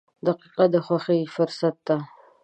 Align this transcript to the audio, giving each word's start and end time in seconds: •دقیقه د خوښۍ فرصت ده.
•دقیقه 0.25 0.65
د 0.73 0.75
خوښۍ 0.85 1.21
فرصت 1.35 1.75
ده. 1.87 1.97